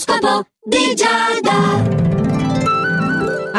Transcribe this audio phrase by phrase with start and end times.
[0.00, 2.29] L'oroscopo di Giada.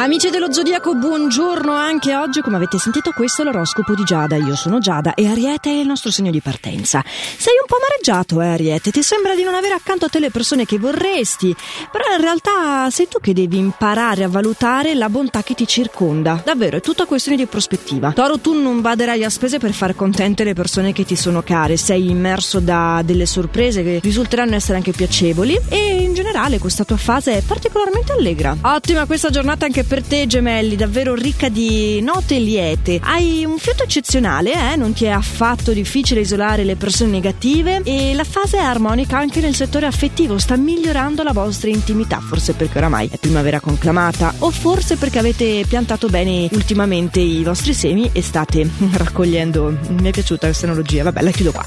[0.02, 2.42] Amici dello Zodiaco, buongiorno anche oggi.
[2.42, 4.36] Come avete sentito, questo è l'oroscopo di Giada.
[4.36, 7.04] Io sono Giada e Ariete è il nostro segno di partenza.
[7.06, 8.90] Sei un po' amareggiato, eh, Ariete?
[8.90, 11.56] Ti sembra di non avere accanto a te le persone che vorresti,
[11.92, 16.42] però in realtà sei tu che devi imparare a valutare la bontà che ti circonda.
[16.44, 18.12] Davvero, è tutta questione di prospettiva.
[18.12, 21.78] Toro, tu non baderai a spese per far contente le persone che ti sono care.
[21.78, 26.98] Sei immerso da delle sorprese che risulteranno essere anche piacevoli e in generale questa tua
[26.98, 28.58] fase è particolarmente allegra.
[28.64, 32.98] Ottima questa giornata anche per te, gemelli, davvero ricca di note liete.
[33.04, 34.78] Hai un fiuto eccezionale, eh?
[34.78, 39.42] Non ti è affatto difficile isolare le persone negative e la fase è armonica anche
[39.42, 44.50] nel settore affettivo, sta migliorando la vostra intimità, forse perché oramai è primavera conclamata o
[44.50, 49.78] forse perché avete piantato bene ultimamente i vostri semi e state raccogliendo.
[49.90, 51.66] Mi è piaciuta questa analogia, vabbè, la chiudo qua.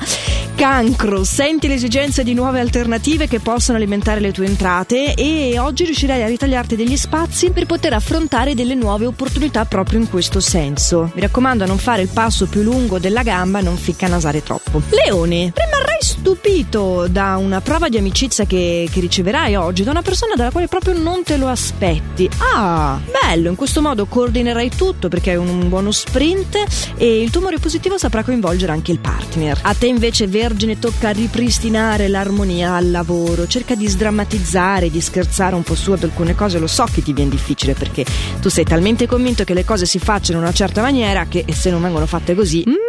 [0.54, 6.22] Cancro, senti l'esigenza di nuove alternative che possano alimentare le tue entrate e oggi riuscirai
[6.22, 8.12] a ritagliarti degli spazi per poter affrontare
[8.54, 11.10] delle nuove opportunità proprio in questo senso.
[11.14, 14.80] Mi raccomando a non fare il passo più lungo della gamba, non ficca nasare troppo.
[14.90, 20.34] Leone, rimarrai stupito da una prova di amicizia che, che riceverai oggi da una persona
[20.34, 22.28] dalla quale proprio non te lo aspetti.
[22.54, 26.62] Ah, bello, in questo modo coordinerai tutto perché hai un buono sprint
[26.98, 29.58] e il tuo umore positivo saprà coinvolgere anche il partner.
[29.62, 35.62] A te invece, Vergine, tocca ripristinare l'armonia al lavoro, cerca di sdrammatizzare, di scherzare un
[35.62, 38.04] po' su ad alcune cose, lo so che ti viene difficile perché
[38.42, 41.70] tu sei talmente convinto che le cose si facciano in una certa maniera che se
[41.70, 42.62] non vengono fatte così...
[42.68, 42.83] Mm,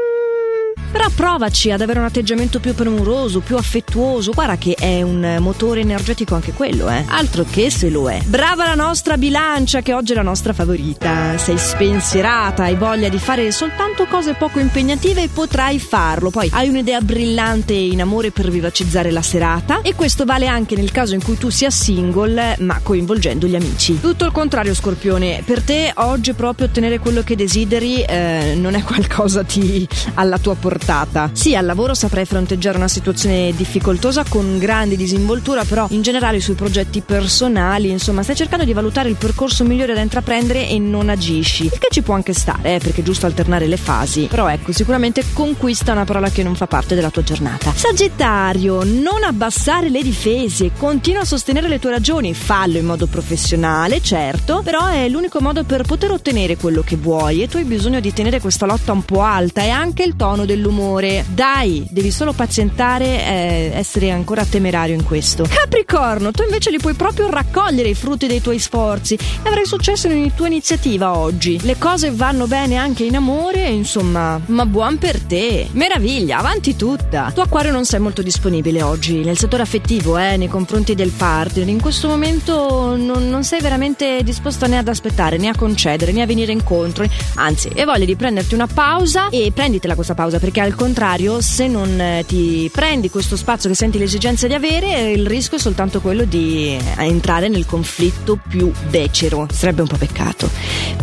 [0.96, 4.32] però provaci ad avere un atteggiamento più premuroso, più affettuoso.
[4.32, 7.04] Guarda che è un motore energetico anche quello, eh.
[7.08, 8.22] Altro che se lo è.
[8.24, 11.38] Brava la nostra bilancia, che oggi è la nostra favorita.
[11.38, 16.30] Sei spensierata, hai voglia di fare soltanto cose poco impegnative e potrai farlo.
[16.30, 19.82] Poi hai un'idea brillante in amore per vivacizzare la serata.
[19.82, 24.00] E questo vale anche nel caso in cui tu sia single, ma coinvolgendo gli amici.
[24.00, 25.44] Tutto il contrario, Scorpione.
[25.46, 30.56] Per te oggi proprio ottenere quello che desideri eh, non è qualcosa di alla tua
[30.56, 31.32] portata portata.
[31.34, 36.54] Sì, al lavoro saprai fronteggiare una situazione difficoltosa con grande disinvoltura, però in generale sui
[36.54, 41.66] progetti personali, insomma, stai cercando di valutare il percorso migliore da intraprendere e non agisci.
[41.66, 44.28] Il che ci può anche stare, eh, perché è giusto alternare le fasi.
[44.30, 47.74] Però ecco, sicuramente conquista una parola che non fa parte della tua giornata.
[47.74, 54.02] Sagittario, non abbassare le difese, continua a sostenere le tue ragioni, fallo in modo professionale,
[54.02, 58.00] certo, però è l'unico modo per poter ottenere quello che vuoi e tu hai bisogno
[58.00, 61.26] di tenere questa lotta un po' alta e anche il tono dell'umore umore.
[61.34, 65.46] Dai, devi solo pazientare e essere ancora temerario in questo.
[65.50, 70.08] Capricorno, tu invece li puoi proprio raccogliere i frutti dei tuoi sforzi e avrai successo
[70.08, 71.60] in ogni tua iniziativa oggi.
[71.62, 75.68] Le cose vanno bene anche in amore, insomma, ma buon per te.
[75.72, 77.32] Meraviglia, avanti tutta.
[77.34, 81.68] Tu acquario non sei molto disponibile oggi nel settore affettivo, eh, nei confronti del partner.
[81.68, 86.22] In questo momento non, non sei veramente disposto né ad aspettare, né a concedere, né
[86.22, 87.06] a venire incontro.
[87.36, 91.68] Anzi, hai voglia di prenderti una pausa e prenditela questa pausa perché al contrario, se
[91.68, 96.02] non eh, ti prendi questo spazio che senti l'esigenza di avere, il rischio è soltanto
[96.02, 99.48] quello di eh, entrare nel conflitto più becero.
[99.52, 100.50] Sarebbe un po' peccato.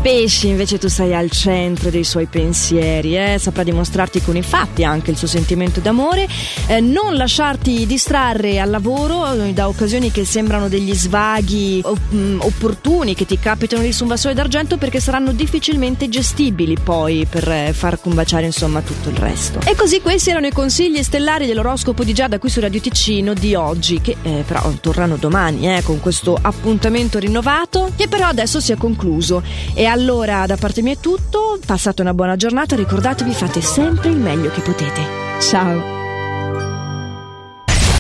[0.01, 3.39] Pesci, invece, tu sei al centro dei suoi pensieri, eh?
[3.39, 6.27] saprà dimostrarti con i fatti anche il suo sentimento d'amore,
[6.67, 11.83] eh, non lasciarti distrarre al lavoro eh, da occasioni che sembrano degli svaghi
[12.15, 17.27] mm, opportuni che ti capitano lì su un vassoio d'argento perché saranno difficilmente gestibili poi
[17.29, 19.61] per far combaciare insomma tutto il resto presto.
[19.69, 23.55] E così questi erano i consigli stellari dell'oroscopo di Giada qui su Radio Ticino di
[23.55, 28.73] oggi, che eh, però tornano domani eh, con questo appuntamento rinnovato, che però adesso si
[28.73, 29.43] è concluso.
[29.75, 34.17] E allora da parte mia è tutto, passate una buona giornata, ricordatevi fate sempre il
[34.17, 35.01] meglio che potete.
[35.41, 36.02] Ciao!